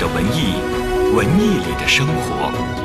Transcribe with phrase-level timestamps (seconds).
[0.00, 0.54] 的文艺，
[1.14, 2.79] 文艺里的生活。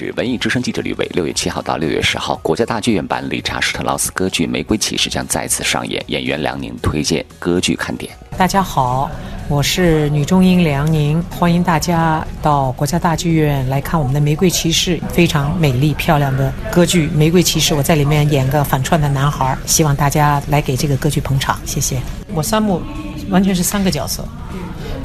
[0.00, 1.06] 是文艺之声记者吕伟。
[1.12, 6.02] 六月七号到六月十号，国家大剧院版理查施特劳斯歌剧《玫瑰骑士》将再次上演。
[6.06, 8.10] 演员梁宁推荐歌剧看点。
[8.38, 9.10] 大家好，
[9.46, 22.00] 我是女中音梁宁，欢迎大家到国家大剧院来看我们的《玫瑰骑士》，非常美丽漂亮的歌剧《玫瑰骑士》，我在里面演个反串的男孩，希望大家来给这个歌剧捧场，谢谢。
[22.32, 22.80] 我三幕
[23.28, 24.26] 完全是三个角色。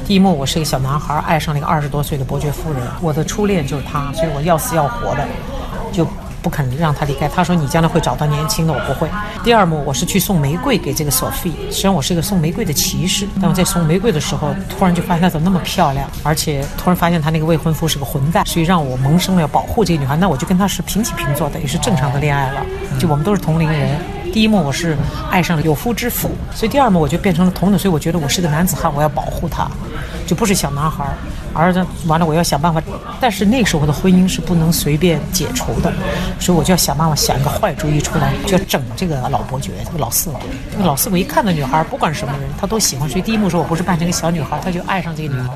[0.06, 5.26] 第一幕，我是一个小男孩，爱上了一个二十多岁的伯爵夫人，我的初恋就是她，所以我要死要活的，
[5.92, 6.06] 就
[6.40, 7.26] 不肯让她离开。
[7.26, 9.08] 他说：“你将来会找到年轻的，我不会。”
[9.42, 13.26] 第二幕，我是去送玫瑰给这个索菲，实际上我是一个送玫瑰的骑士。
[13.40, 20.16] 但我在送玫瑰的时候，突然就发现她怎么那么漂亮，而且突然发现她那个未婚夫是个混蛋，所以让我萌生了要保护这个女孩。
[20.16, 22.64] 那我就跟她是平起平坐的，也是正常的恋爱了，
[23.00, 23.98] 就我们都是同龄人。
[24.36, 24.94] 第一幕我是
[25.30, 29.66] 爱上了有夫之妇，所以第二幕我就变成了同等，所以我觉得我是个男子汉，我要保护她，
[30.26, 31.06] 就不是小男孩，
[31.54, 32.82] 而是完了我要想办法。
[33.18, 35.90] 但是那时候的婚姻是不能随便解除的，
[36.38, 40.30] 所以我就要想办法想一个坏主意出来，就要整这个老伯爵，这个老四。
[40.70, 43.08] 这个老四我一看到女孩，不管什么人，他都喜欢。
[43.08, 45.48] 所以第一幕说我不是扮成个小女孩，他就爱上这个女孩。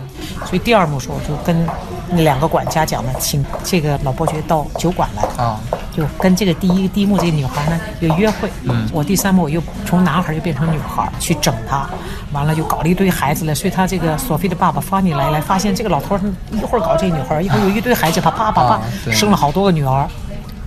[0.46, 1.66] 所以第二幕说我就跟
[2.08, 5.60] 那两个管家讲了，请这个老伯爵到酒馆来啊。
[5.92, 11.88] 就跟这个第一第一幕这个女孩呢有约会，嗯，我第三步我又从男孩又变成女孩去整他，
[12.32, 16.18] 完了又搞了一堆孩子了，所以他这个索菲的爸爸发你来来发现这个老头
[16.50, 20.08] 一会儿搞这女孩，一会儿有一堆孩子，他啪啪啪生了好多个女儿，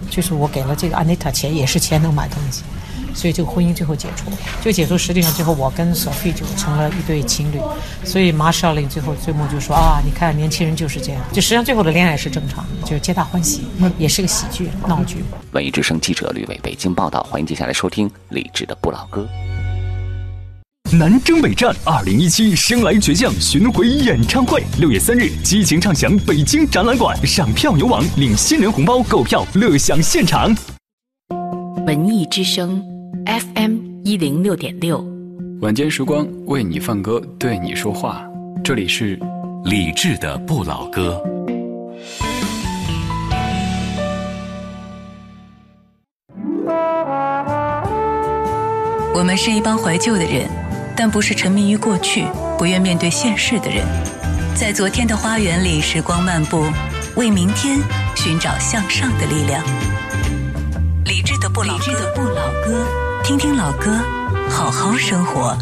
[0.10, 2.64] 就是我给了这个安妮塔钱，也是钱能买东西。
[3.14, 7.60] 所以这个婚姻最后解除，这个解除实际上最后我跟索菲就成了一对情侣。
[8.04, 13.66] 所以马少林最后最后就说啊，你看年轻人就是这样，就实际上最后的恋爱是正常，就是皆大欢喜，
[13.98, 15.24] 也是个喜剧闹剧。
[15.52, 19.28] 文艺之声记者吕伟北京报道，欢迎接下来收听李志的不老歌。
[20.92, 30.56] 南征北战二零一七生来倔强巡回演唱会，六月三日激情唱响北京展览馆，上票有网领新人红包，购票乐享现场。
[31.88, 32.93] 文艺之声。
[33.14, 35.06] FM 一零六点六，
[35.62, 38.26] 晚间时光为你放歌，对你说话。
[38.64, 39.20] 这里是
[39.64, 41.22] 李志的不老歌。
[49.14, 50.50] 我们是一帮怀旧的人，
[50.98, 52.26] 但不是沉迷于过去、
[52.58, 53.86] 不愿面对现实的人。
[54.56, 56.66] 在昨天的花园里，时光漫步，
[57.16, 57.78] 为明天
[58.16, 59.64] 寻找向上的力量。
[61.54, 62.84] 不理智的不老歌。
[63.24, 63.92] 听听老歌，
[64.50, 65.56] 好好生活。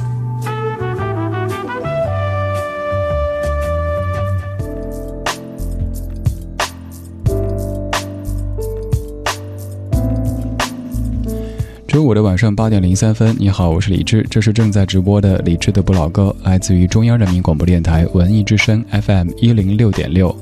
[11.86, 20.34] 周五的晚上八点零三分，你好，我是李志，这是正在直播的李志的不老歌，来自于中央人民广播电台文艺之声 FM 一零六点六，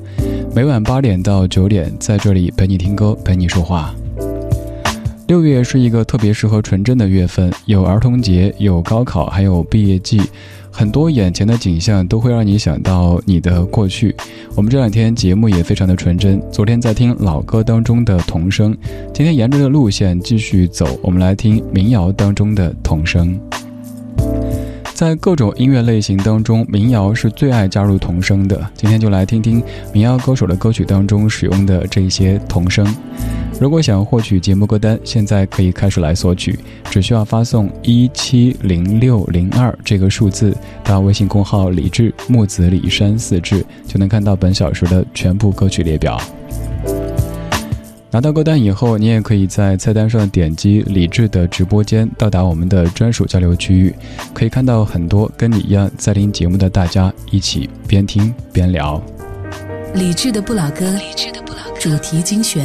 [0.54, 3.92] 每晚八点到九点，在这里陪你听歌，陪你说话。
[5.30, 10.20] 六月是一个特别适合纯真的月份，有儿童节，有高考，还有毕业季，
[10.72, 14.12] 很多眼前的景象都会让你想到你的过去。
[14.56, 18.76] 我们这两天节目也非常的纯真，昨天在听老歌当中的童声，
[19.14, 23.38] 今天沿着的路线继续走，我们来听民谣当中的童声。
[24.92, 28.68] 在各种音乐类型当中，民谣是最爱加入童声的。
[28.74, 29.62] 今天就来听听
[29.92, 32.84] 民谣歌手的歌曲当中使用的这些童声。
[33.60, 46.18] 如果想获取节目歌单，现在可以开始来索取，只需要发送一七零六零二这个数字到微信公号“李志木子李山四志”，就能看到本小时的全部歌曲列表。
[48.10, 53.94] 拿到歌单以后，你也可以在菜单上点击李志的直播间，到达我们的专属交流区域，
[54.32, 59.00] 可以看到很多跟你一样在听节目的大家一起边听边聊。
[59.94, 62.64] 李志的不老歌，李志的不老歌主题精选。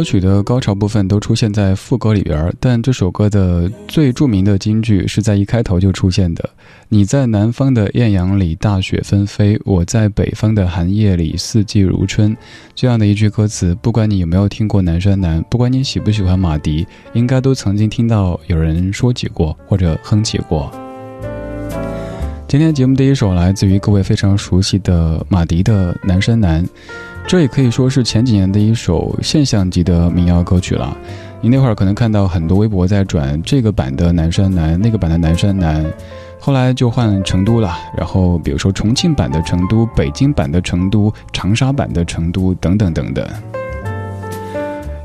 [0.00, 6.48] 歌曲的高潮部分都出现在副歌里边，但这首歌的最著名的金句是在一开头就出现的
[6.88, 12.34] ：“你在南方的艳阳里大雪纷飞，我在北方的寒夜里四季如春。”
[12.74, 20.72] 这样的一句歌词，不管你有没有听过《南山南》，不管你喜不喜欢马迪，应该都曾经听到有人说起过或者哼起过。
[22.48, 26.64] 今天节目第一首来自于各位非常熟悉的马迪的《南山南》，
[27.26, 30.96] 这也可以说是前几年的一首现象级的民谣歌曲了。
[31.40, 35.84] 你那会儿可能看到很多微博在转这个版的《南山南》，那个版的《南山南》，
[36.38, 37.72] 后来就换成都了。
[37.96, 43.26] 然后比如说重庆版的成都、北京版的成都、长沙版的成都等等等等。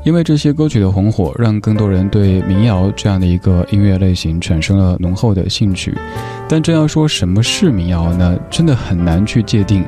[0.04, 5.94] 因为这些歌曲的红火，让更多人对民谣这样的一个音乐类型产生了浓厚的兴趣。
[6.48, 8.38] 但真要说什么是民谣呢？
[8.50, 9.84] 真的很难去界定。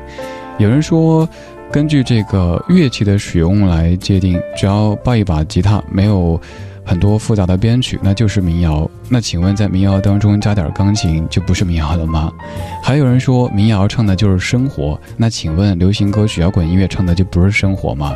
[0.57, 1.29] 有人说，
[1.71, 6.39] 根据这个乐器的使用来界定，只要抱一把吉他，没有
[6.83, 8.89] 很多复杂的编曲，那就是民谣。
[9.07, 12.31] 那请问，在民谣当中加点钢琴，就不是民谣了吗？
[12.83, 14.99] 还有人说，民谣唱的就是生活。
[15.15, 18.15] 那请问，流行歌曲、摇滚音乐唱的就不是生活吗？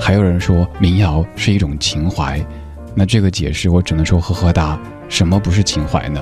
[0.00, 2.42] 还有人说民谣是一种情怀，
[2.94, 4.80] 那这个解释我只能说呵呵哒。
[5.10, 6.20] 什么不是情怀呢？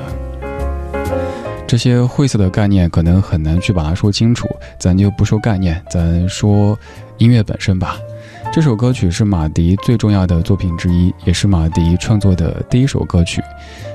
[1.73, 4.47] 这些晦涩的概念可能很难去把它说清楚，
[4.79, 6.79] 咱就不说概念，咱说
[7.17, 7.97] 音乐本身吧。
[8.53, 13.41] 这首歌曲是马迪最重要的作品之一，也是马迪创作的第一首歌曲。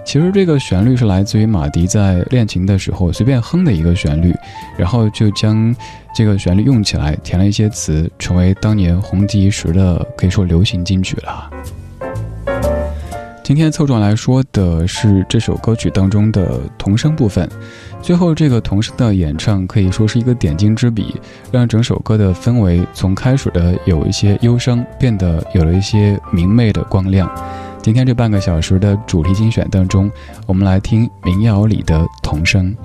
[0.03, 4.34] 其实这个旋律是来自于马迪在练琴的时候随便哼的一个旋律，
[4.75, 5.75] 然后就将。
[6.15, 11.48] 这个旋律用起来，填了一些词，成为当年红极一时的可以说流行金曲了。
[13.48, 17.50] 今天侧重来说的是这首歌曲当中的童声部分，
[18.01, 21.16] 最后这个童声的演唱可以说是一个点睛之笔，
[21.50, 27.34] 让整首歌的氛围从开始的有一些忧伤，变得有了一些明媚的光亮。
[27.82, 30.12] 今天这半个小时的主题精选当中，
[30.46, 32.75] 我们来听民谣里的童声。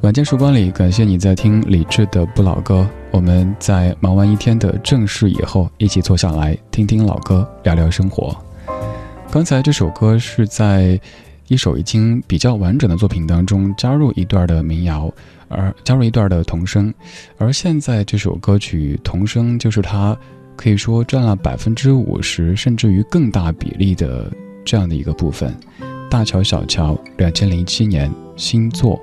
[0.00, 2.88] 晚间时光里，感谢你在听李志的不老歌。
[3.10, 8.34] 我们在忙完一天的正事以后，一起坐下来听听老歌，聊聊生活。
[9.36, 10.98] 刚才这首歌是在
[11.48, 15.12] 一首已经比较完整的作品当中加入一段的民谣，
[15.48, 16.92] 而加入一段的童声。
[17.36, 20.16] 而现在这首歌曲童声就是它
[20.56, 24.32] 可以说占了百分之五十甚至于更大比例的
[24.64, 25.54] 这样的一个部分。
[26.10, 28.98] 大乔小乔，两千零七年新作。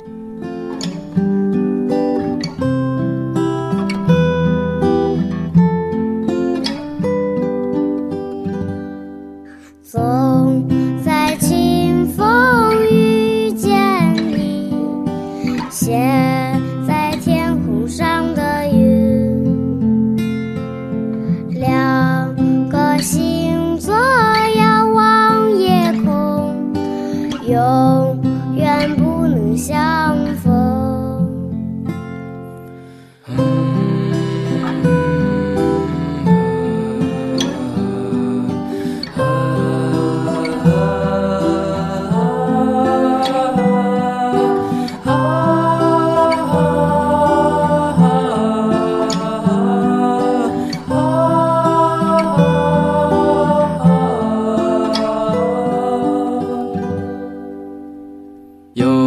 [58.76, 59.03] Yo.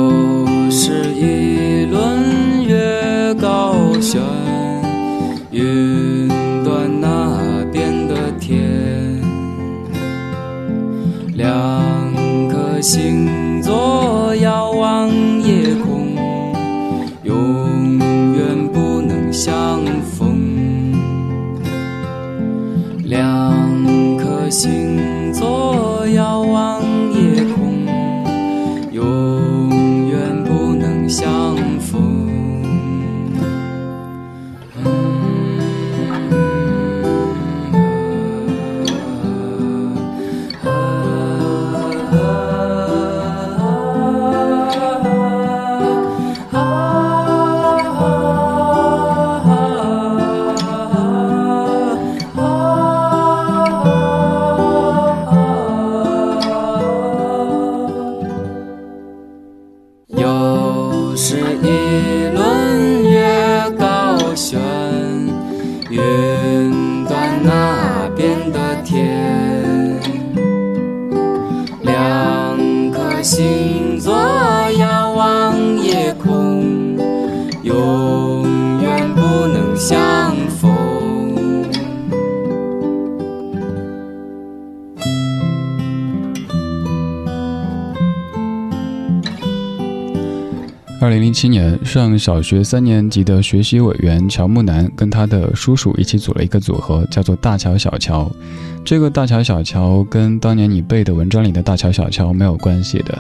[91.36, 98.34] 七年上小学三年级的学习委员乔木楠跟他的叔叔一起组了一个组合叫做大乔小乔
[98.82, 103.18] 这个大乔小乔跟当年你背的文章里的大乔小乔没有关系的。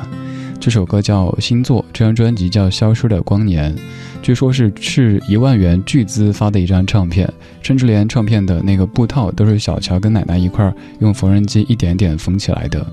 [0.58, 3.76] 这首歌叫星座这张专辑叫消失的光年
[4.22, 7.30] 据说是斥一万元巨资发的一张唱片
[7.60, 12.86] 甚至连唱片的那个布套都是小乔跟奶奶一块用缝纫机一点点缝起来的。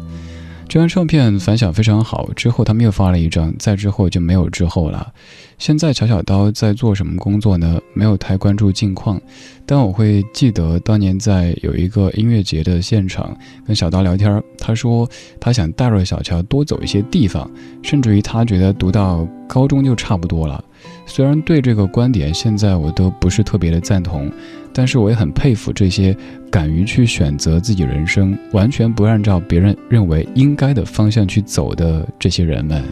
[0.74, 5.14] 这张唱片反响非常好，之后他们又发了一张，再之后就没有之后了。
[5.60, 7.80] 现在乔小刀在做什么工作呢？
[7.94, 9.22] 没有太关注近况，
[9.68, 13.38] 但我会记得当年在有一个音乐节的现场
[13.68, 15.08] 跟小刀聊天，他说
[15.40, 17.48] 他想带着小乔多走一些地方，
[17.84, 20.66] 甚至于他觉得读到高中就差不多了。
[21.06, 24.32] 虽然对这个观点现在我都不是特别的赞同，
[24.74, 26.16] 但是我也很佩服这些
[26.50, 32.84] 敢于去选择自己人生，完全不按照别人认为应该的方向去走的这些人们。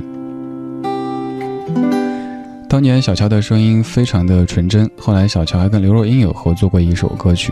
[2.69, 7.51] 当年小乔的声音非常的纯真，后来小乔还跟刘若英有合作过一首歌曲。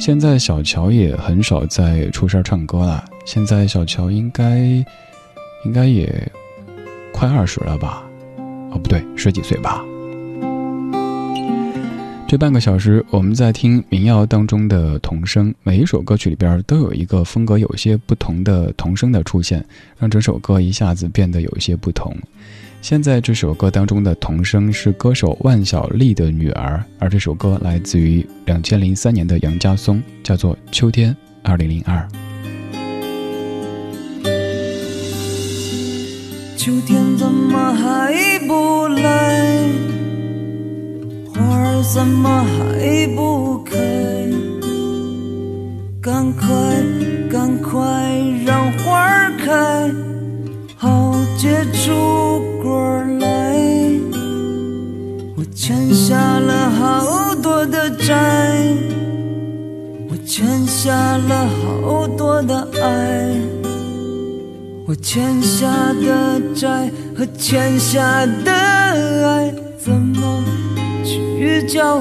[0.00, 4.58] 现在小乔也很少再出声唱歌了，现在小乔应该
[5.64, 6.30] 应该也
[7.12, 8.02] 快二十了吧？
[8.70, 9.84] 哦，不对，十几岁吧。
[12.34, 19.64] 这半个小时，我们在听民谣当中的童声，每一首歌曲里边都有一个风格有些不同的童声的出现，
[20.00, 22.12] 让整首歌一下子变得有些不同。
[22.82, 32.04] 现在这首歌当中的童声是歌手万晓利的女儿，而这首歌来自于两千零三年的杨家松，叫做《秋天二零零二》。
[36.56, 39.93] 秋天怎么还不来？
[41.34, 43.76] 花儿怎么还不开？
[46.00, 46.46] 赶快，
[47.30, 47.80] 赶快
[48.46, 49.90] 让花儿开，
[50.76, 53.26] 好结出果来。
[55.36, 58.72] 我欠下了好多的债，
[60.10, 63.30] 我欠下了好多的爱，
[64.86, 70.23] 我欠下的债和欠下的爱怎么？
[71.66, 71.98] 去交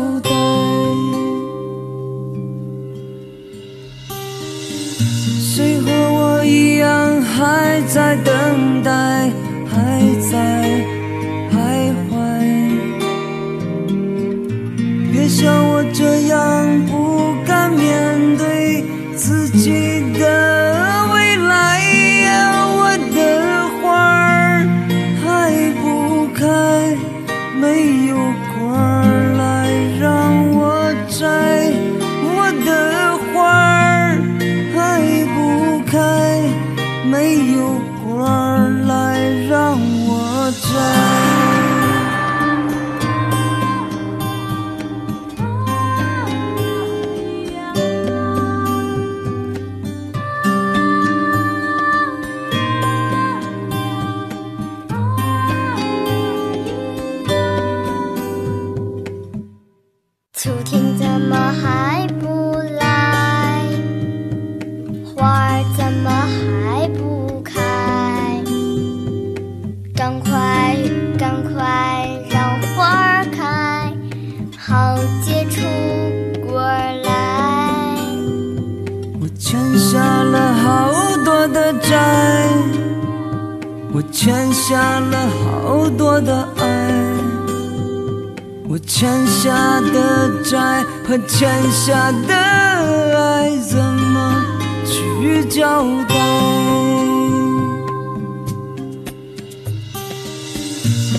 [89.04, 94.46] 欠下的债和欠下的爱怎么
[94.86, 96.16] 去交代？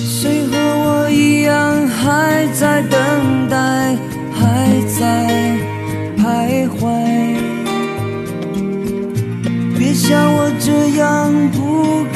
[0.03, 3.95] 谁和我一样还在等待，
[4.33, 5.29] 还在
[6.17, 6.89] 徘徊？
[9.77, 12.07] 别像我这样不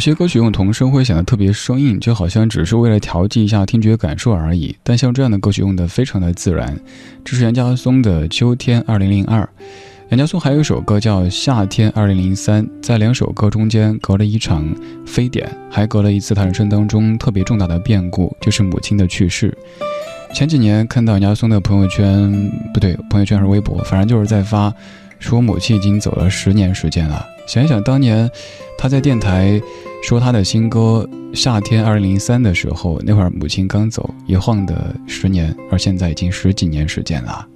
[0.00, 4.74] 有些歌曲用童声会显得特别生硬，就好像只是为了调剂一下听觉感受而已。
[4.82, 6.74] 但像这样的歌曲用的非常的自然。
[7.22, 9.42] 这是杨家松的《秋天二零零二》。
[10.08, 14.66] 杨家松还有一首歌叫《夏天二零零三》，在两首歌中间隔了一场
[15.04, 19.54] 非典，还隔了一次他人生当中特别重大的变故，就是母亲的去世。
[20.32, 24.72] 前几年看到杨家松的朋友圈，不对，朋友圈是微博，反正就是在发，
[25.20, 27.24] 说母亲已经走了十年时间了。
[27.46, 28.28] 想一想当年
[28.76, 29.60] 他在电台
[30.02, 37.46] 说他的新歌《夏天二零零三》的时候，那会儿母亲刚走，一晃的十年，而现在已经十几年时间了。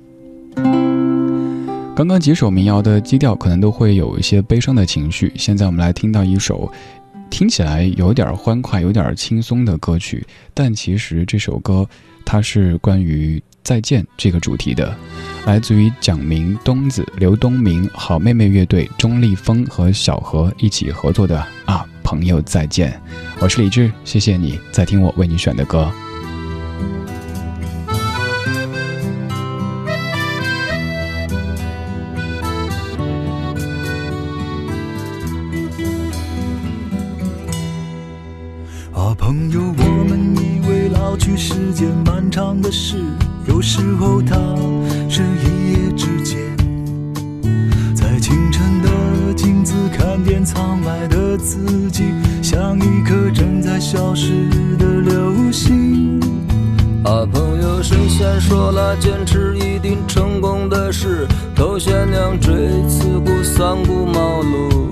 [1.96, 6.70] 刚刚几首民谣的基调可能都会有一些悲伤的情绪，现在我们来听到一首
[7.30, 11.88] 听起来有点欢快、有点轻松的歌曲，但其实这首歌
[12.24, 14.94] 它是关于再见这个主题的，
[15.46, 23.00] 来自于蒋明、东子、刘东明、好妹妹乐队、钟立风和小何一起合作的啊，朋友再见。
[23.40, 25.90] 我是李志，谢谢你在听我为你选的歌。
[38.92, 43.02] 啊，朋友，我们以为老去是件漫长的事，
[43.46, 44.36] 有时候它
[45.08, 46.38] 是一夜之间。
[47.94, 52.04] 在清晨的镜子看见苍白的自己，
[52.42, 56.20] 像一颗正在消失的流星。
[57.04, 62.54] 啊，朋友，神仙说了，坚持一定成功的事，头悬梁锥
[62.88, 64.83] 刺股三顾茅庐。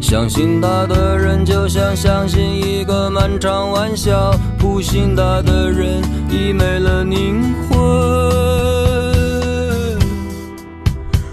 [0.00, 7.78] 相信他的人，就像相信一个漫长玩笑；不信他的人，已没了灵魂。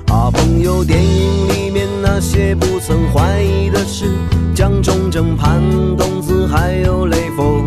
[0.07, 4.05] 啊，朋友，电影里面那些不曾怀疑的事，
[4.53, 5.59] 蒋中正、潘
[5.97, 7.65] 冬子还有雷锋。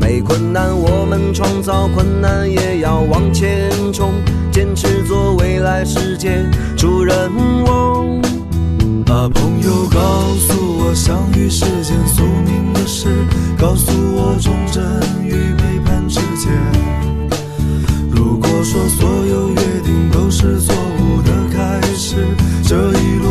[0.00, 4.14] 没困难，我们创造困难，也要往前冲，
[4.50, 7.30] 坚持做未来世界主人
[7.66, 8.22] 翁。
[9.10, 9.98] 啊，朋友，告
[10.36, 13.08] 诉我相遇是件宿命的事，
[13.58, 14.84] 告诉我忠贞
[15.24, 16.52] 与背叛之间。
[18.10, 22.16] 如果说所有约定都是错误的开始，
[22.64, 23.27] 这一路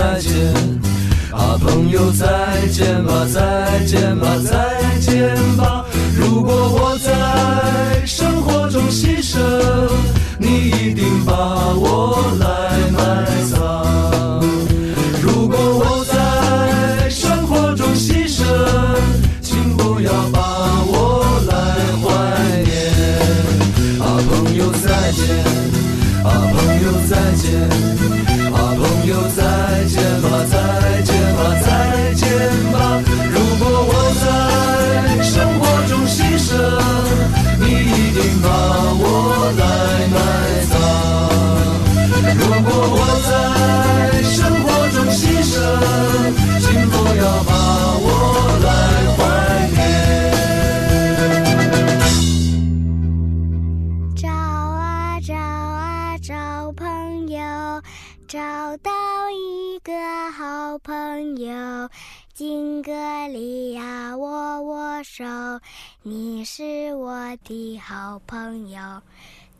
[0.00, 0.32] 再见，
[1.30, 2.26] 啊，朋友再
[2.72, 4.50] 见吧，再见吧，再
[66.02, 68.80] 你是我的好朋友。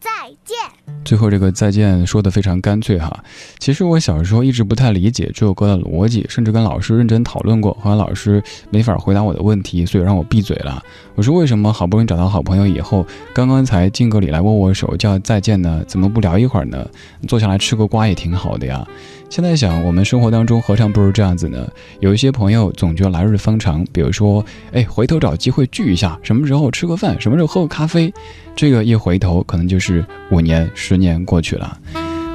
[0.00, 0.56] 再见。
[1.04, 3.22] 最后这个再见说的非常干脆哈。
[3.58, 10.82] 其实我小时候一直不太理解这首歌的逻辑，甚至跟老师认真讨论过，后来老师没法回答我的问题，所以让我闭嘴了。
[11.16, 15.84] 我说为什么好不容易找到好朋友以后，刚刚才敬个礼来握握手叫再见呢？
[15.86, 16.88] 怎么不聊一会儿呢？
[17.28, 18.88] 坐下来吃个瓜也挺好的呀。
[19.30, 21.70] 现在想，我们生活当中何尝不是这样子呢？
[22.00, 28.12] 有一些朋友总觉得来日方长，比如说，哎，回头找机会聚一下，什么时候吃个饭，什么时候喝个咖啡，
[28.56, 31.78] 这个一回头可能就是五年、十年过去了。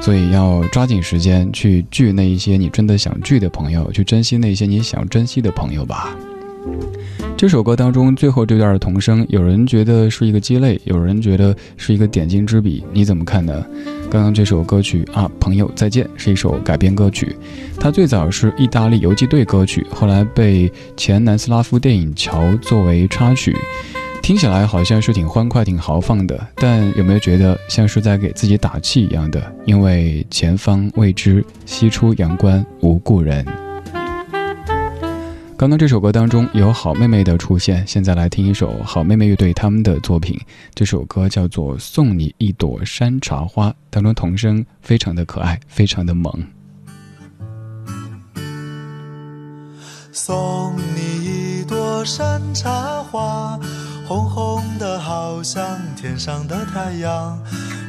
[0.00, 6.16] 所以要抓紧时间去聚那一些你真的想聚的朋友，去珍惜那些你想珍惜的朋友吧。
[7.36, 13.66] 这首歌当中最后这段童声，有人觉得是一个鸡肋，有人觉得是一个点睛之笔，你怎么看呢？
[14.08, 17.36] 刚刚这首歌曲啊，朋友再见，是一首改编歌曲，
[17.78, 23.54] 它最早是意大利游击队歌曲，后来被前南斯拉夫电影《桥》作为插曲，
[24.22, 29.42] 听起来好像是挺欢快、挺豪放的，但有没有觉得像是在给自己打气一样的？
[29.64, 33.44] 因为前方未知，西出阳关无故人。
[35.58, 40.38] 刚刚这首歌当中有好妹妹的出现，现在来听一首好妹妹乐队他们的作品。
[40.74, 46.30] 这首歌叫做《送你一朵山茶花》，当中童声非常的可爱，非常的萌。
[50.12, 53.58] 送你一朵山茶花，
[54.06, 57.42] 红红的好像天上的太阳。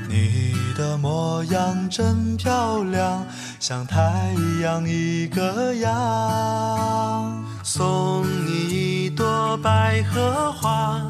[0.07, 3.25] 你的模样真漂亮，
[3.59, 7.43] 像太阳一个样。
[7.67, 11.05] 送你一朵百合花，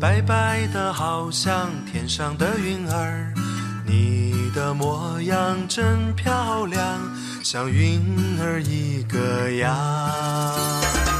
[0.00, 3.32] 白白的好像天上的云儿。
[3.86, 6.98] 你的模样真漂亮，
[7.44, 8.00] 像云
[8.40, 11.19] 儿一个样。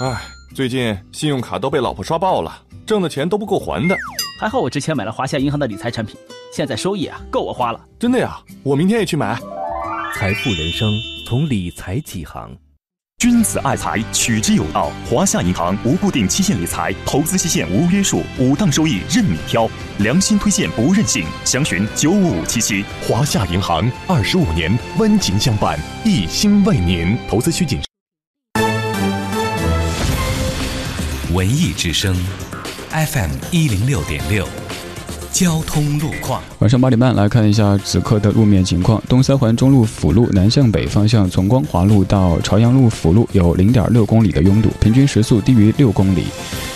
[0.00, 3.96] 唉，最近信用卡都被老婆刷爆了，挣的钱都不够还的。
[4.40, 6.16] 还好我之前买了华夏银行的理财产品，
[6.52, 7.80] 现在收益啊够我花了。
[7.96, 9.38] 真的呀，我明天也去买。
[10.16, 10.92] 财富人生
[11.28, 12.50] 从理财起航。
[13.18, 14.90] 君子爱财，取之有道。
[15.08, 21.24] 华夏银行无固定期限理财，投资期限无约束，五档收益任你挑，良心推荐不任性。
[21.44, 22.84] 详询九五五七七。
[23.06, 27.16] 华夏银行二十五年温情相伴，一心为您。
[27.28, 27.93] 投资需谨慎。
[31.34, 32.14] 文艺之声
[32.90, 34.46] ，FM 一零六点六，
[35.32, 36.40] 交通路况。
[36.60, 39.02] 晚上八点半来看一下此刻的路面情况。
[39.08, 46.26] 东三环中路辅路南向北方向，从光华路到朝阳路辅路有零点六公里的拥堵，平均时速低于六公里。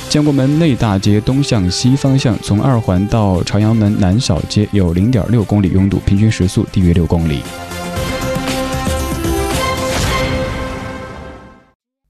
[0.09, 7.43] 建国门内大街东向西方向，从二环到朝阳门南小街有零点六公里拥堵，平均时速低于六公里。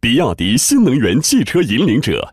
[0.00, 2.32] 比亚迪新能源汽车引领者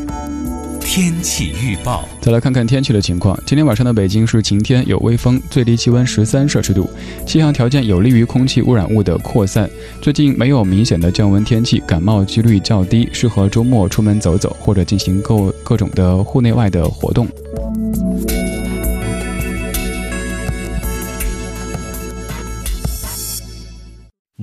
[0.93, 2.03] 天气预报。
[2.19, 3.39] 再来看看天气的情况。
[3.45, 6.89] 今天晚上的北京是晴天，有微风，最低气温十三摄氏度，
[7.25, 9.69] 气象条件有利于空气污染物的扩散。
[10.01, 17.25] 最近没有明显的降温天气，感冒几率较低，适合周末出门走走或者进行各各种的户内外的活动。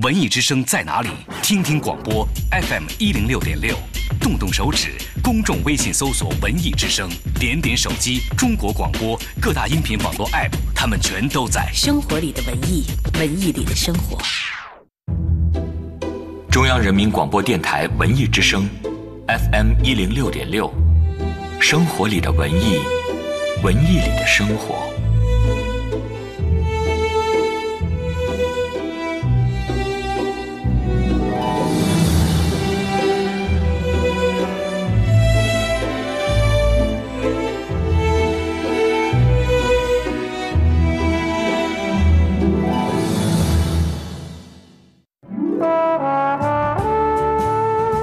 [0.03, 1.09] 文艺之声在哪里？
[1.43, 3.77] 听听广播 FM 一零六点六，
[4.21, 4.93] 动动手指，
[5.25, 11.69] 公众微信搜索“文艺之声”，点点手机，中国广播各大音频网络 App，他们全都在。
[11.75, 12.85] 生活里的文艺，
[13.15, 14.17] 文艺里的生活。
[16.49, 18.69] 中央人民广播电台文艺之声
[19.27, 20.73] ，FM 一零六点六，
[21.61, 22.79] 生活里的文艺，
[23.65, 24.88] 文艺里的生活。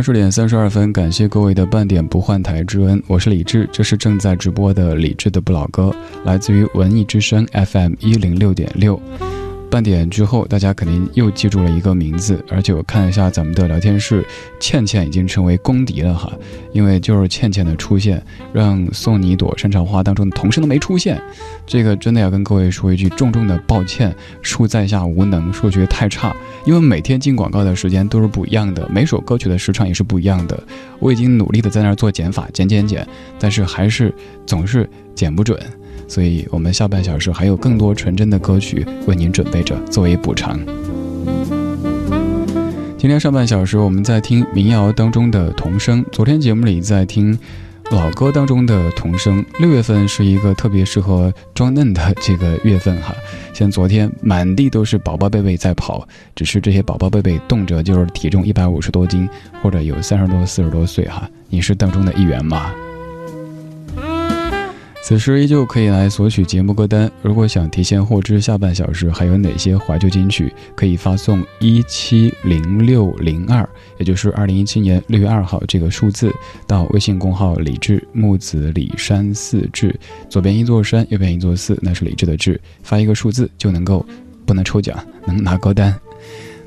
[0.00, 8.98] 二十点三十二分，感谢各位的半点不换台之恩，我是李志，这是正在直播的李志的不老歌，来自于文艺之声 FM 一零六点六。
[9.70, 14.26] 半点之后，大家肯定又记住了一个名字，而且我看一下咱们的聊天室，
[14.58, 16.32] 倩倩已经成为公敌了哈，
[16.72, 18.20] 因为就是倩倩的出现，
[18.52, 21.22] 让送你一朵山茶花当中的同事都没出现，
[21.64, 26.34] 这个真的要跟各位说一句重重的抱歉，恕在下无能，数学太差，
[26.66, 30.60] 因为每天进广告的时间都是不一样的，每首歌曲的时长也是不一样的，
[30.98, 33.06] 我已经努力的在那儿做减法，减减减，
[33.38, 34.12] 但是还是
[34.44, 35.56] 总是减不准。
[36.10, 40.58] 所以，我们下半小时还有更多纯真的歌曲为您准备着，作为补偿。
[42.98, 47.38] 今天上半小时我们在听民谣当中的童声，昨天节目里在听
[47.92, 49.44] 老歌当中的童声。
[49.60, 53.14] 六月份是一个特别适合装嫩的这个月份哈，
[53.54, 59.28] 像昨天满地都是宝宝贝贝在跑，只是这些宝宝贝贝动辄就是体重一百五十多斤，
[59.62, 61.30] 或者有三十多、四十多岁哈。
[61.48, 62.74] 你是当中的一员吗？
[65.02, 67.10] 此时依旧可以来索取节目歌单。
[67.22, 76.32] 如果想提前获知下半小时还有哪些怀旧金曲，可以发送一七零六零二，也就是二零一七年六月二号这个数字
[76.66, 82.60] 到微信公号“李志木子李山四志”，左边一座山，右边一座寺，那是李志的志。
[82.82, 84.06] 发一个数字就能够，
[84.46, 85.98] 不能抽奖，能拿歌单。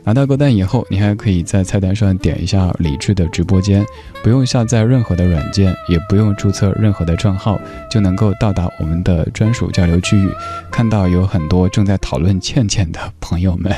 [0.06, 3.86] 拿到歌单以后，你还可以在菜单上点一下李智的直播间，
[4.22, 7.58] 不用下载任何的软件，也不用注册任何的账号，
[7.90, 10.30] 就能够到达我们的专属交流区域，
[10.70, 13.72] 看到有很多正在讨论倩倩的朋友们。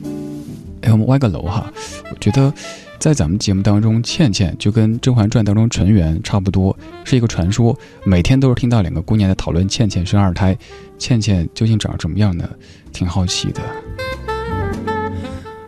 [0.80, 1.70] 哎，我们歪个楼哈，
[2.10, 2.52] 我觉得
[2.98, 6.74] 在咱们节目当中，倩倩就跟《甄嬛传》当中纯元差不多，
[7.04, 10.56] 是一个传说，每天都是听到两个姑娘在讨论倩倩生二胎，
[10.98, 12.48] 倩倩究竟长什么样呢？
[12.90, 13.60] 挺好奇的。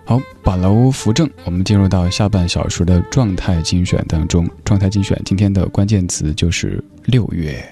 [0.07, 1.29] 好，把楼扶正。
[1.45, 4.47] 我们进入到下半小时的状态精选当中。
[4.63, 7.65] 状态精选，今天的关键词就是六月。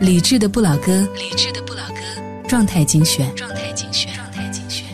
[0.00, 2.48] 理智的不老哥，理智的不老哥。
[2.48, 4.86] 状态精选，状态精选，状态精选。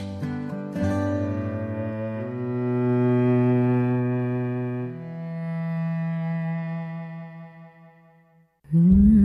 [8.72, 9.17] 嗯。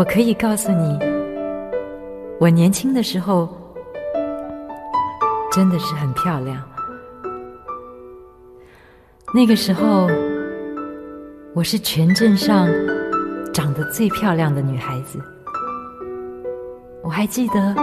[0.00, 0.98] 我可以告诉你，
[2.38, 3.46] 我年轻的时候
[5.52, 6.56] 真的是很漂亮。
[9.34, 10.08] 那个时候，
[11.54, 12.66] 我是全镇上
[13.52, 15.20] 长得最漂亮的女孩子。
[17.02, 17.76] 我还记得，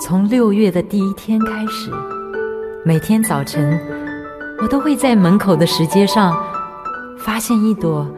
[0.00, 1.90] 从六月的第一天开始，
[2.84, 3.76] 每天早晨，
[4.62, 6.40] 我都会在门口的石阶上
[7.18, 8.08] 发现一朵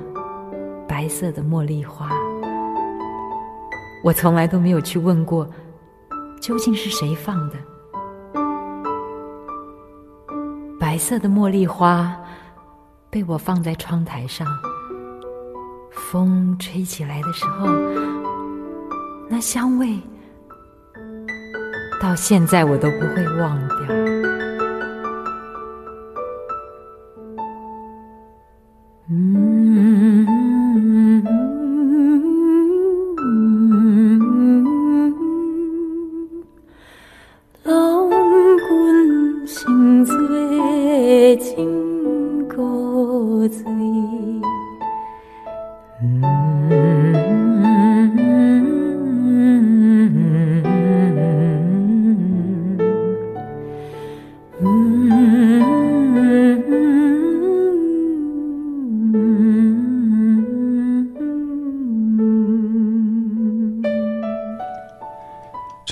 [0.86, 2.10] 白色的茉莉花。
[4.02, 5.48] 我从来都没有去问过，
[6.40, 7.56] 究竟是谁放的。
[10.80, 12.14] 白色的茉莉花
[13.08, 14.46] 被我放在窗台上，
[15.92, 17.68] 风吹起来的时候，
[19.28, 19.98] 那香味
[22.00, 24.51] 到现在我都不会忘掉。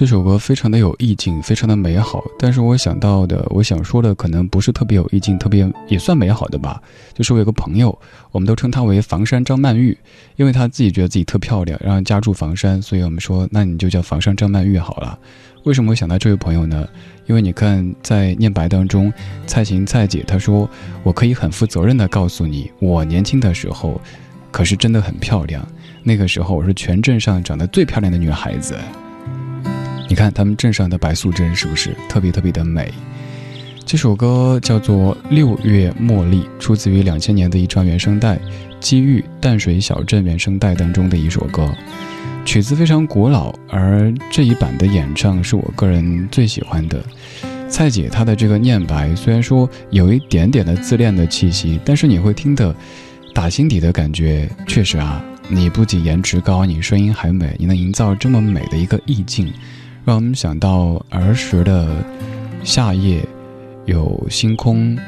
[0.01, 2.25] 这首歌非常的有意境，非常的美好。
[2.39, 6.83] 但是我想到的，我想说的，可能不是特别有意境，特别也算美好的吧。
[7.13, 7.99] 就是我有个朋友，
[8.33, 9.95] 我们都称她为房山张曼玉，
[10.37, 15.19] 因为她自己觉得自己特漂亮，然后家住房山，所以我们说，那你就叫房山张曼玉好了。
[15.65, 16.89] 为什么会想到这位朋友呢？
[17.27, 19.13] 因为你看，在念白当中，
[19.47, 20.67] 蔡琴蔡姐她说
[21.05, 24.01] ：“我可以很负责任的告诉你，我年轻的时候，
[24.51, 25.63] 可是真的很漂亮。
[26.03, 28.75] 那个时候，我是全镇上长得最漂亮的女孩子。”
[30.11, 32.93] 你看他们镇上的白素贞是不是特别特别的美？
[33.87, 38.35] 这首歌叫做《六月茉莉》，出自于两千年的一张原声带
[38.81, 41.73] 《机遇淡水小镇》原声带当中的一首歌。
[42.45, 47.01] 曲子非常古老，而这一版的演唱是我个人最喜欢的。
[47.69, 52.75] 蔡姐她的这个念白虽然说有一点点的自恋的气息，但是你会听得
[53.33, 59.53] 打心底的感觉，确实啊，你不仅颜值高，你声音还美，你能营造这么美的一个意境。
[60.05, 62.05] 让我们想到儿时的
[62.65, 63.23] 夏夜，
[63.85, 64.99] 有星空，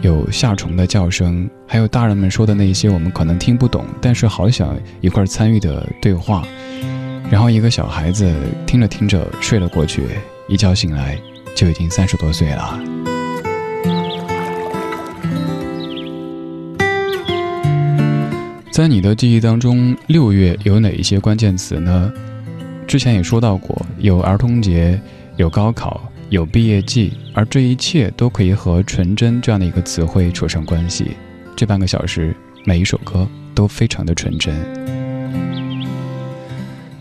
[0.00, 6.42] 有夏虫的叫声，还有大人们说的那些我们可能听不懂，但是好想一块参与的对话。
[7.30, 8.34] 然后一个小孩子
[8.66, 10.02] 听着听着睡了过去，
[10.48, 11.18] 一觉醒来
[11.54, 12.80] 就已经三十多岁了。
[18.70, 22.12] 在你的记忆当中，六月有哪一些关键词呢？
[22.86, 25.00] 之前也说到过，有儿童节，
[25.36, 31.12] 有高考，有毕业季，而这一切都可以和纯真这样的一个词汇扯上关系。
[31.56, 34.54] 这半个小时，每一首歌都非常的纯真。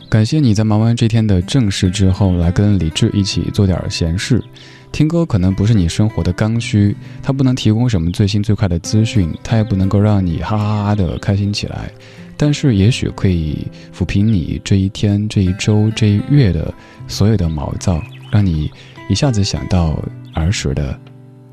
[0.09, 4.43] 感谢你在忙完这天的正事之后，来跟李志一起做点闲事。
[4.91, 11.91] 听歌可能不是你生活的刚需，它不能提供什么最新最快的资讯，它也不能够让你哈哈哈的开心起来。
[12.37, 16.73] 但是也许可以抚平你这一天、这一周、这一月的
[17.07, 18.69] 所有的毛躁，让你
[19.09, 19.97] 一下子想到
[20.33, 20.99] 儿时的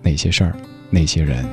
[0.02, 0.56] 那些事儿、
[0.90, 1.44] 那些人。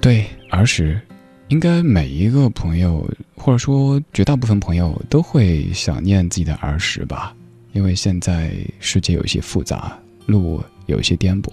[0.00, 1.00] 对，儿时，
[1.48, 7.34] 应该每一个朋友，或者说绝大部分朋友都会想念自己的儿时吧，
[7.72, 11.50] 因为现在世界有些复杂，路有些颠簸，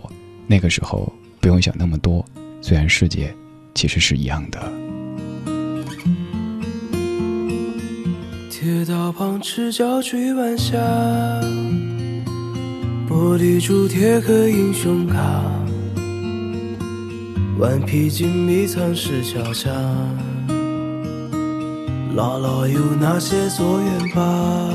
[0.47, 2.25] 那个时候不用想那么多，
[2.61, 3.33] 虽然世界
[3.73, 4.90] 其实是一样的。
[8.63, 10.77] 铁道旁赤脚追晚霞，
[13.09, 15.17] 玻璃珠贴个英雄卡，
[17.57, 19.71] 顽皮筋迷藏石桥下，
[22.15, 24.69] 姥姥有那些作业吧？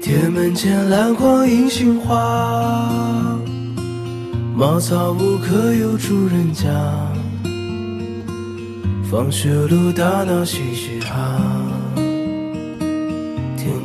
[0.00, 3.36] 铁门前篮筐银杏花，
[4.54, 6.70] 茅草屋可有住人家？
[9.10, 10.97] 放学路打闹嘻嘻。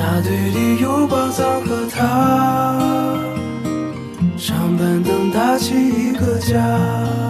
[0.00, 2.78] 沙堆里有宝藏和他，
[4.38, 7.29] 长板凳搭起一个家。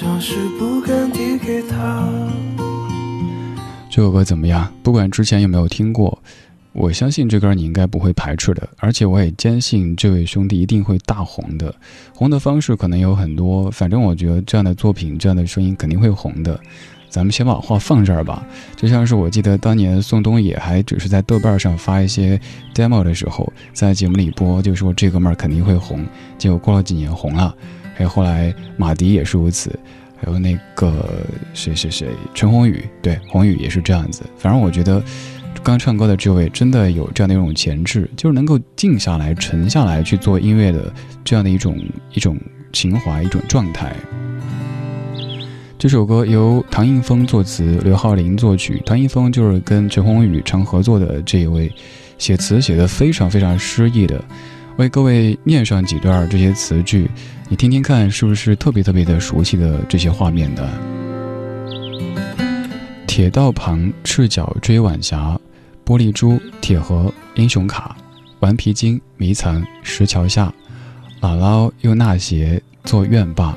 [0.00, 2.08] 像是不敢递给他
[3.90, 4.72] 这首歌怎么样？
[4.82, 6.18] 不管之前有没有听过，
[6.72, 8.66] 我相信这歌你应该不会排斥的。
[8.78, 11.74] 而且我也坚信这位兄弟一定会大红的。
[12.14, 16.58] 红的方式可能有很多，反正我觉得这样的作品、这样的声音肯定会红的。
[17.10, 18.42] 咱们先把话放这儿吧。
[18.76, 22.40] 就像是我记得当年宋冬野还只是在豆瓣上发一些
[22.74, 26.02] demo 的时候，在节目里播，就说这哥们儿肯定会红。
[26.38, 27.54] 结果过了几年红了。
[28.00, 29.78] 还有后来马迪也是如此。
[30.16, 31.22] 还有那个
[31.52, 34.22] 谁谁谁，陈鸿宇，对，鸿宇也是这样子。
[34.38, 35.02] 反正我觉得，
[35.62, 40.90] 刚唱歌的这位真的有这样的一种潜质，就是能够静下来、沉下来去做音乐的
[41.22, 41.78] 这样的一种
[42.14, 42.38] 一种
[42.72, 43.94] 情怀、一种状态。
[45.78, 48.82] 这首歌由唐映枫作词，刘浩霖作曲。
[48.86, 51.70] 唐映枫就是跟陈鸿宇常合作的这一位，
[52.16, 54.24] 写词写的非常非常诗意的。
[54.80, 57.10] 为各位念上几段这些词句。
[57.50, 60.66] 你听听看，是不是特别特别的熟悉的这些画面的？
[63.06, 65.38] 铁道旁赤脚追晚霞，
[65.84, 67.94] 玻璃珠、铁盒、英雄卡，
[68.38, 70.50] 顽皮筋迷藏石桥下，
[71.20, 73.54] 姥姥用纳鞋做院坝，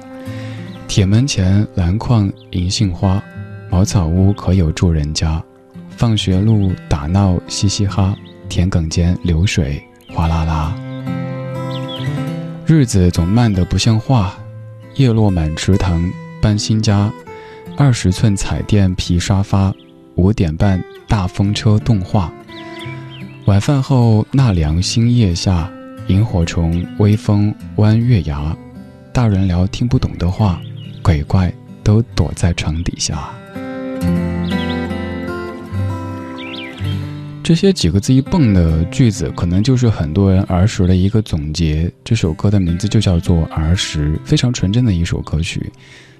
[0.89, 3.24] 铁门前篮筐银杏花，
[3.69, 5.41] 茅草屋可有住人家？
[5.91, 8.13] 放学路打闹嘻嘻哈，
[8.49, 10.76] 田埂间流水哗啦啦。
[12.66, 14.38] 日子总慢得不像话，
[14.95, 16.09] 叶落满池塘
[16.41, 17.11] 搬新家，
[17.78, 19.74] 二十寸彩电皮沙发，
[20.16, 22.32] 五点半大风车动画。
[23.45, 25.70] 晚饭后纳凉星夜下，
[26.07, 28.55] 萤火虫微风弯月牙，
[29.11, 30.61] 大人聊听不懂的话，
[31.01, 31.53] 鬼怪
[31.84, 33.30] 都躲在床底下。
[37.44, 41.91] 这些几个字一蹦的句子，可能就是很多人儿时的一个总结。
[42.02, 45.70] 这首歌的名字就叫做《儿时》，非常纯真的一首歌曲，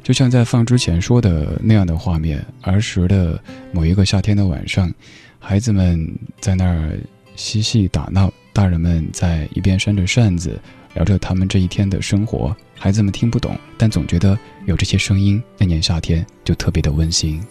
[0.04, 4.94] 就像在放之前说的那样的画面：儿时的某一个夏天的晚上，
[5.40, 7.00] 孩子们在那儿
[7.38, 10.60] 嬉戏打闹，大人们在一边扇着扇子，
[10.94, 12.54] 聊着他们这一天的生活。
[12.78, 17.42] 孩子们听不懂，但总觉得有这些声音，那年夏天就特别的温馨。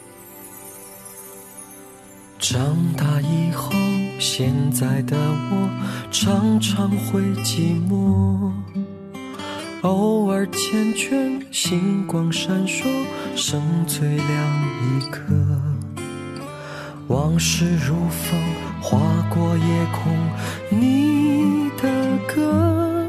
[2.43, 3.71] 长大以后，
[4.19, 5.71] 现在的我
[6.11, 8.51] 常常会寂寞，
[9.83, 12.83] 偶尔缱绻，星光闪烁，
[13.37, 15.23] 剩最亮一颗。
[17.07, 18.37] 往事如风，
[18.81, 18.99] 划
[19.31, 20.13] 过夜空，
[20.69, 21.89] 你的
[22.35, 23.09] 歌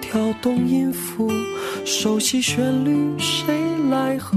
[0.00, 1.30] 跳动音符，
[1.84, 3.54] 熟悉旋律，谁
[3.90, 4.34] 来和？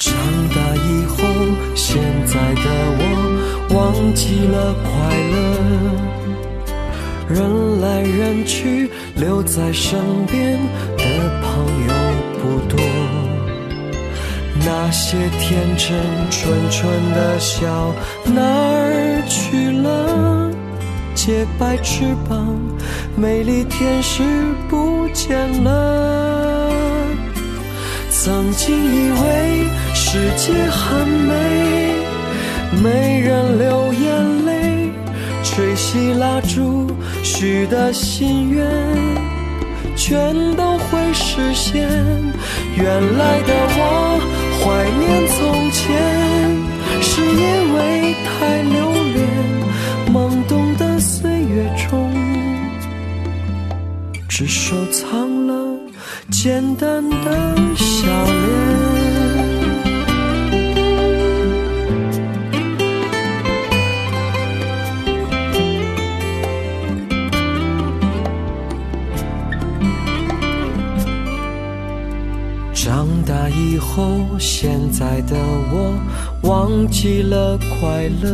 [0.00, 0.16] 长
[0.48, 1.18] 大以后，
[1.74, 2.64] 现在的
[2.96, 3.02] 我
[3.76, 3.78] 忘
[4.14, 4.88] 记了快
[5.28, 5.36] 乐，
[7.28, 7.36] 人
[7.82, 10.58] 来人去，留在身边
[10.96, 11.04] 的
[11.42, 11.50] 朋
[11.86, 11.92] 友
[12.40, 12.80] 不多。
[14.64, 15.92] 那些天真
[16.30, 17.92] 纯纯的笑
[18.24, 20.50] 哪儿去了？
[21.14, 22.56] 洁白翅膀，
[23.16, 24.22] 美丽天使
[24.66, 26.59] 不见了。
[28.10, 31.94] 曾经以为世界很美，
[32.82, 34.90] 没人流眼泪，
[35.44, 36.90] 吹熄蜡烛
[37.22, 38.66] 许的心愿，
[39.96, 41.88] 全都会实现。
[42.76, 42.84] 原
[43.16, 44.20] 来的我
[44.58, 44.64] 怀
[44.98, 45.80] 念从前，
[47.00, 49.18] 是因为太留恋
[50.12, 50.14] 懵
[50.48, 52.12] 懂的岁月中，
[54.28, 55.54] 只收藏了
[56.30, 58.70] 简单的笑脸。
[72.72, 75.36] 长大以后，现在的
[75.70, 75.92] 我
[76.42, 78.28] 忘记了快乐，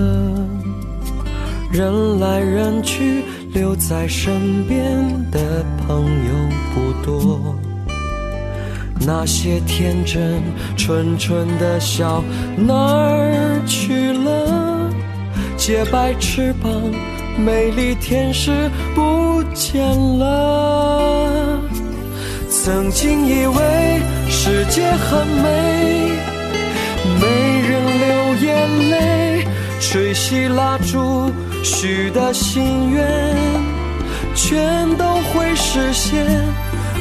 [1.72, 4.78] 人来人去，留在身边
[5.30, 6.32] 的朋友
[6.72, 7.57] 不多。
[9.07, 10.42] 那些天真
[10.76, 12.24] 纯纯的笑
[12.57, 14.90] 哪儿去了？
[15.57, 16.72] 洁白翅膀，
[17.38, 19.80] 美丽天使不见
[20.18, 21.61] 了。
[22.50, 26.11] 曾经以为世界很美，
[27.20, 27.26] 没
[27.62, 27.70] 人
[28.02, 29.46] 流眼泪，
[29.80, 31.30] 吹熄蜡烛
[31.62, 33.07] 许的心愿，
[34.34, 36.26] 全都会实现。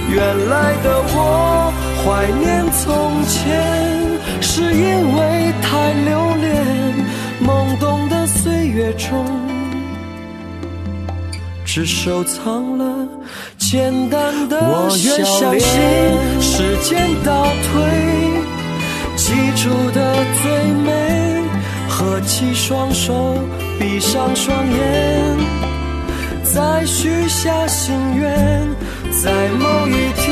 [0.08, 1.74] 原来的我
[2.06, 3.42] 怀念从前，
[4.40, 6.64] 是因为太留恋
[7.44, 9.26] 懵懂的岁月中，
[11.66, 13.08] 只收藏了。
[13.58, 15.68] 简单的我愿相信
[16.40, 17.74] 时间倒退，
[19.16, 19.98] 记住的
[20.44, 20.46] 最
[20.86, 21.42] 美，
[21.90, 23.40] 合起双手，
[23.80, 25.38] 闭上双眼，
[26.44, 28.30] 再许下心愿，
[29.24, 30.25] 在某一天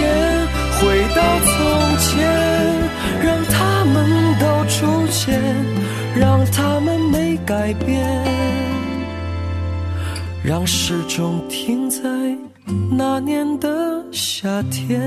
[0.84, 2.19] 回到从前，
[3.23, 5.39] 让他们都出现，
[6.13, 8.03] 让他们没改变，
[10.43, 12.01] 让时钟停在。
[12.91, 14.99] 那年的夏天，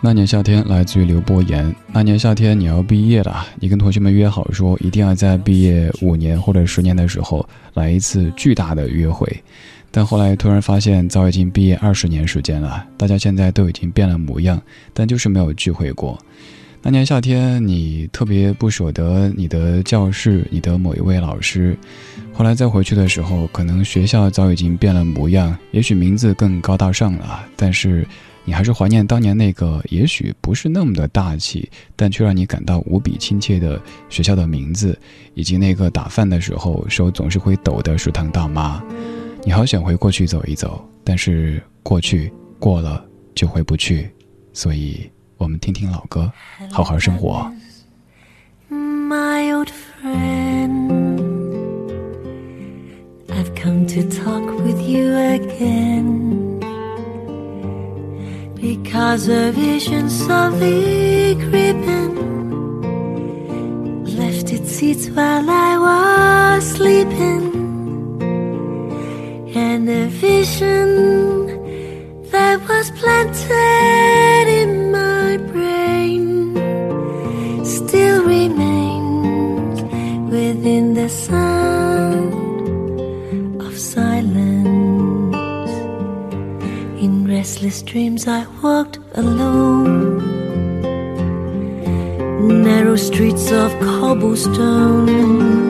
[0.00, 1.74] 那年夏天来自于刘波言。
[1.92, 9.28] 那年夏天你要毕业了，你跟同学们约好说，一定要在毕业五年或者十年的时候来一次巨大的约会。
[9.90, 14.60] 但后来突然发现，早已经毕业二十年时间了，大家现在都已经变了模样，
[14.94, 16.18] 但就是没有聚会过。
[16.82, 21.76] 那年夏天，你特别不舍得你的教室，你的某一位老师。
[22.32, 28.06] 后来再回去的时候，可能学校早已经变了模样，也许名字更高大上了，但是
[28.46, 33.78] 你还是怀念当年那个也许不是那么的大气，但却让你感到无比亲切的
[34.08, 34.98] 学校的名字，
[35.34, 38.82] 以及那个打饭的时候手总是会抖的食堂大妈。
[39.42, 44.10] 你好想回过去走一走，但是过去过了就回不去，
[44.52, 46.30] 所以我们听听老歌，
[46.70, 47.50] 好好生活。
[48.70, 50.90] My old friend,
[53.28, 56.60] I've come to talk with you again.
[58.54, 62.14] Because a vision softly creeping
[64.04, 67.59] left its seats while I was sleeping.
[69.54, 71.46] and the vision
[72.30, 76.54] that was planted in my brain
[77.64, 79.82] still remains
[80.30, 82.32] within the sound
[83.60, 85.36] of silence.
[87.02, 90.18] In restless dreams, I walked alone,
[92.62, 95.69] narrow streets of cobblestone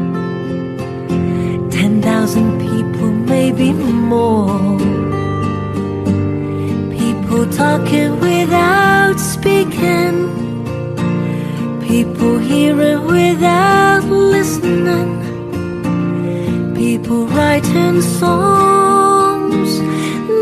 [2.21, 4.77] thousand people, maybe more.
[6.95, 10.29] People talking without speaking
[11.87, 15.11] People hearing without listening.
[16.75, 19.71] People writing songs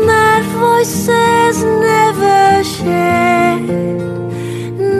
[0.08, 1.56] that voices
[1.88, 3.68] never shared.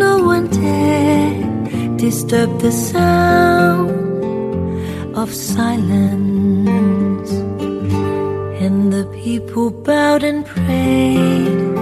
[0.04, 3.90] No one dared disturb the sound
[5.14, 6.39] of silence.
[8.90, 11.76] And the people bowed and prayed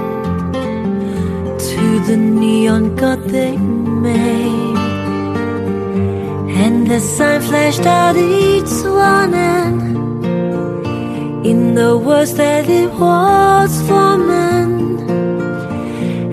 [1.68, 4.76] to the neon god they made.
[6.64, 9.76] And the sign flashed out each warning
[11.50, 15.00] in the words that it was forming.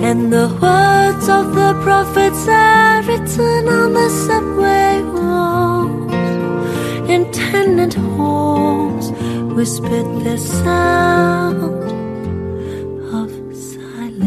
[0.08, 6.12] And the words of the prophets are written on the subway walls.
[7.10, 8.75] In tenant halls
[9.56, 11.64] whispered the sound
[13.14, 14.26] of silence.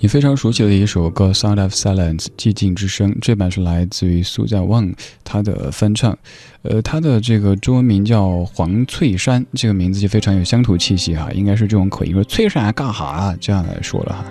[0.00, 4.90] 你非常熟悉的一首歌《Sound of Silence》寂静之声，这版是来自于苏在旺
[5.22, 6.16] 他的翻唱，
[6.62, 14.24] 呃，他的这个中文名叫黄翠山，这个名字就非常有乡土气息哈，应该是这种口音，说翠山干哈啊这样来说了哈。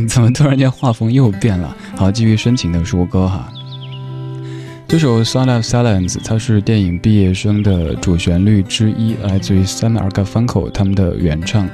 [0.08, 1.76] 怎么突然间画风又变了？
[1.94, 3.52] 好，继续深情的说歌哈。
[4.86, 11.68] 这首《Sound of Silence》它是电影《毕业生》的主旋律之一，来自于 Simon Garfunkel 他们的原唱。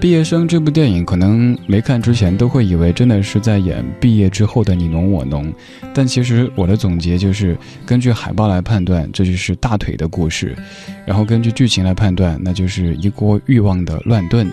[0.00, 5.52] 毕业生这部电影，可能没看之前都会以为真的是在演毕业之后的你侬我侬，
[5.92, 10.48] 但其实我的总结就是根据海报来判断，这就是大腿的故事；
[11.04, 14.50] 然后根据剧情来判断，那就是一锅欲望的乱炖。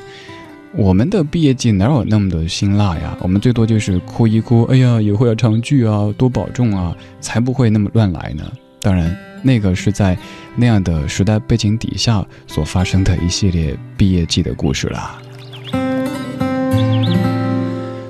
[0.76, 3.16] 我们的毕业季哪有那么的辛辣呀？
[3.22, 8.44] 我们最多就是哭一哭，哎呀，以后要唱剧啊，多保重啊，才不会那么乱来呢。
[8.82, 10.18] 当然，那个是在
[10.56, 15.22] 那样的时代背景底下所发生的一系列毕业季的故事啦。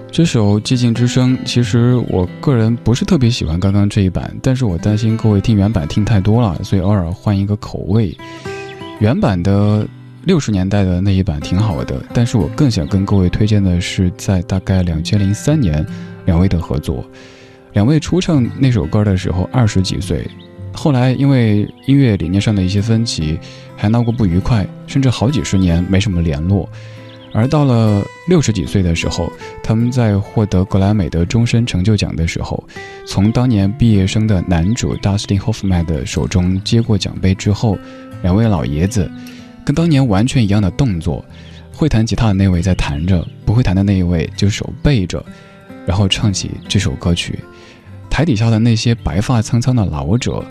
[0.10, 8.16] 这首《寂静之声》，其实我个人不是特别喜欢刚刚这一版，但是我担心各位听原版听太多了，所以偶尔换一个口味。
[9.00, 9.86] 原版的
[10.26, 15.86] 六十年代的那一版挺好的，但是我更想跟各位推荐的是在大概两千零三年
[16.26, 17.06] 两位的合作。
[17.74, 20.26] 两位初唱那首歌的时候二十几岁，
[20.72, 23.38] 后来因为音乐理念上的一些分歧，
[23.76, 26.70] 还闹过不愉快，甚至好几十年没什么联络。
[27.34, 29.30] 而到了六十几岁的时候，
[29.64, 32.64] 他们在获得格莱美的终身成就奖的时候，
[33.06, 37.78] 从当年毕业生的男主 Dustin Hoffman 的手中接过奖杯之后，
[38.22, 39.12] 两位老爷子
[39.66, 41.24] 跟当年完全一样的动作，
[41.72, 45.24] 会弹吉他的那位在弹着，不会弹的那一位就手背着，
[45.86, 47.40] 然后唱起这首歌曲。
[48.10, 50.44] 台底下的那些白发苍苍的老者，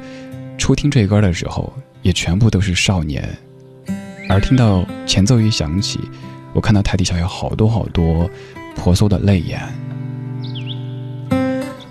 [0.59, 3.29] 初听这歌的时候，也全部都是少年，
[4.29, 6.01] 而听到前奏一响起。
[6.55, 8.29] 我看到台底下有好多好多
[8.75, 9.61] 婆娑的泪眼。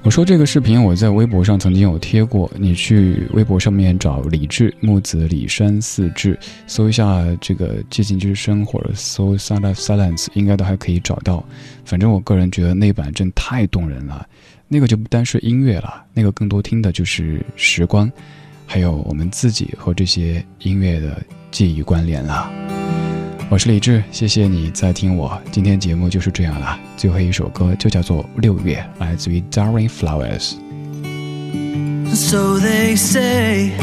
[0.04, 11.45] 我说这个视频我在微博上曾经有贴过，你去微博上面找李志木子李山四志，搜一下这个寂静之声或者搜 Sound Silence，应该都还可以找到。
[11.86, 14.28] 反正我个人觉得那版真太动人了，
[14.68, 18.12] 那个就不单是音乐了，那个更多听的就是时光，
[18.66, 21.22] 还有我们自己和这些音乐的
[21.52, 22.80] 记忆关联了。
[23.52, 25.38] 我是李志，谢谢你在听我。
[25.52, 30.54] 今天节目就是这样了，最后一首歌就叫做《六月》，来自于 Darling Flowers。
[32.14, 33.74] So they say,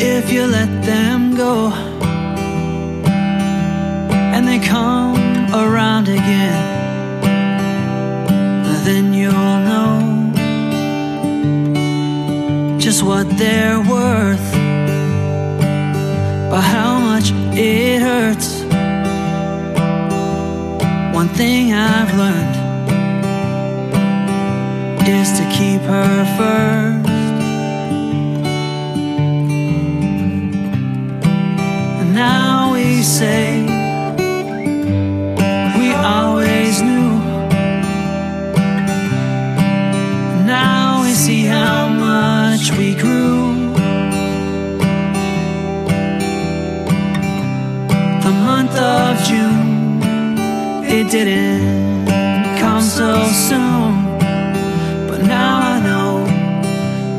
[0.00, 1.70] if you let them go,
[4.32, 5.16] and they come
[5.52, 6.58] around again,
[8.84, 10.32] then you'll know
[12.80, 14.40] just what they're worth,
[16.60, 18.62] how much it hurts.
[21.14, 22.56] One thing I've learned
[25.06, 27.08] is to keep her first.
[32.00, 33.62] And now we say
[35.78, 37.10] we always knew.
[40.46, 43.43] Now we see how much we grew.
[48.24, 50.00] The month of June,
[50.82, 52.06] it didn't
[52.58, 54.18] come so soon.
[55.06, 56.24] But now I know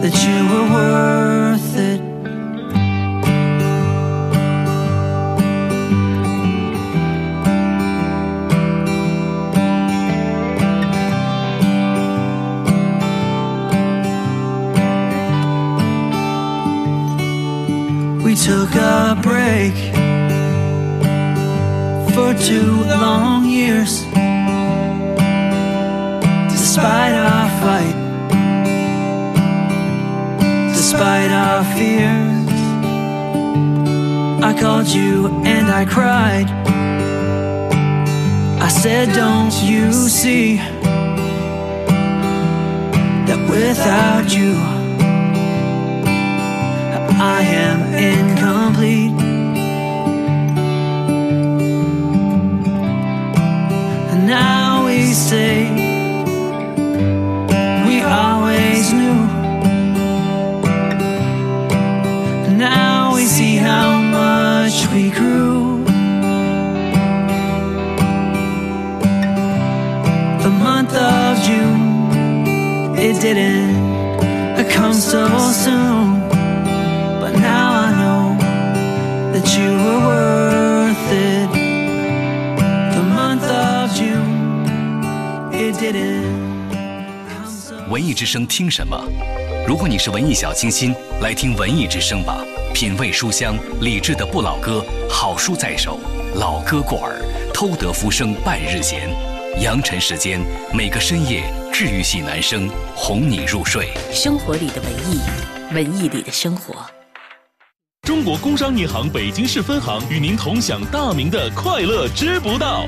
[0.02, 2.02] that you were worth it.
[18.24, 19.95] We took a break
[22.16, 24.04] for two long years.
[26.50, 27.96] Despite our fight,
[30.74, 32.50] despite our fears,
[34.50, 36.50] I called you and I cried.
[38.62, 40.56] I said, Don't you see
[43.28, 44.54] that without you,
[47.20, 49.25] I am incomplete?
[88.26, 89.00] 之声听什么？
[89.68, 92.44] 如果你是文艺小清新，来听文艺之声吧。
[92.74, 96.00] 品味书香，理智的不老歌，好书在手，
[96.34, 97.22] 老歌过耳，
[97.54, 99.12] 偷得浮生半日闲。
[99.62, 100.42] 扬尘时间，
[100.74, 103.90] 每个深夜，治愈系男声哄你入睡。
[104.12, 105.22] 生活里的文艺，
[105.72, 106.74] 文艺里的生活。
[108.08, 112.88] 中国工商银行北京市分行与您同享大明的快乐知不道。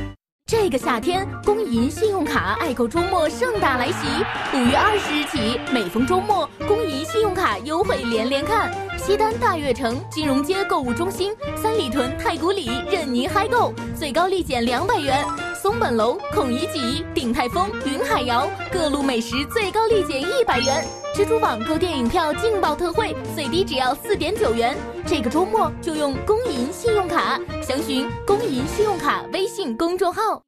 [0.50, 4.08] 这个夏天，工银信用卡爱购周末盛大来袭！
[4.54, 8.72] 五月二十日起，每逢周末，工银信用卡优惠连连看。
[9.08, 15.26] 西单大悦城、金融街购物中心、三里屯太古里任您嗨购，最高立减两百元。
[15.56, 20.86] 松本楼、孔乙己、鼎泰丰、云海肴各路美食最高立减一百元。
[21.16, 24.76] 蜘蛛网购电影票劲爆特惠，最低只要四点九元。
[25.06, 30.44] 这个周末就用工银信用卡，详询工银信用卡微信公众号。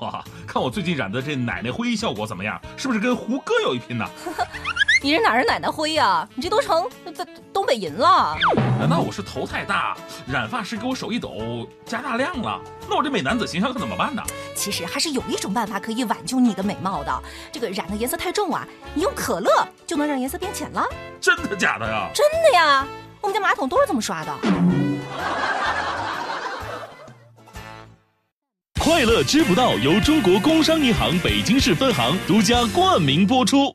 [0.00, 2.58] 哇，看我最近染的这奶奶灰效果怎么样？
[2.78, 4.06] 是不是跟胡歌有一拼呢？
[5.02, 6.86] 你这哪是奶奶灰呀、你这都成
[7.16, 8.36] 东东北银了。
[8.78, 9.96] 难道我是头太大，
[10.26, 12.60] 染发师给我手一抖加大量了？
[12.86, 14.22] 那我这美男子形象可怎么办呢？
[14.54, 17.22] 其实还是有一种办法可以挽救你的美貌的。
[17.50, 20.86] 这个染的颜色太重啊，你用可乐就能让颜色变浅了。
[21.18, 22.10] 真的假的呀？
[22.14, 22.86] 真的呀，
[23.22, 24.36] 我们家马桶都是这么刷的。
[28.78, 33.74] 快乐知不道由中国工商银行北京市分行独家冠名播出。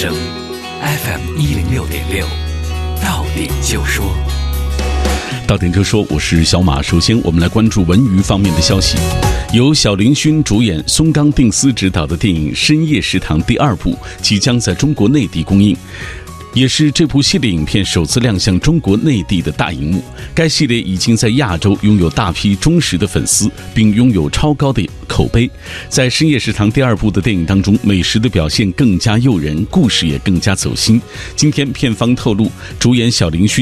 [0.00, 2.24] ，FM 一零六点六，
[3.02, 4.14] 到点就说。
[5.44, 6.80] 到点就说，我是小马。
[6.80, 8.96] 首先，我们来关注文娱方面的消息。
[9.52, 15.76] 由小林勋主演、松冈定司执导的电影《深夜食堂》第二部即将在中国内地公映。
[16.58, 20.02] 也是这部系列影片首次亮相中国内地的大荧幕。
[20.34, 25.48] 该系列已经在亚洲拥有大批忠实的粉丝，并拥有超高的口碑。
[25.88, 31.00] 在《深夜食堂》第二部的电影当中，美食的表现更加诱人，故事也更加走心。
[31.36, 32.50] 今天片方透露，
[32.80, 33.56] 主演小林薰。